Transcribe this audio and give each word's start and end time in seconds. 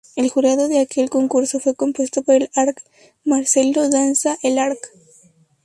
El 0.15 0.31
jurado 0.31 0.67
de 0.67 0.79
aquel 0.79 1.11
concurso 1.11 1.59
fue 1.59 1.75
compuesto 1.75 2.23
por 2.23 2.33
el 2.33 2.49
Arq 2.55 2.81
Marcelo 3.23 3.87
Danza, 3.87 4.35
el 4.41 4.57
Arq. 4.57 4.79